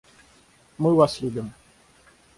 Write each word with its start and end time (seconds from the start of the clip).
Мы 0.79 0.95
Вас 0.95 1.21
любим. 1.21 1.53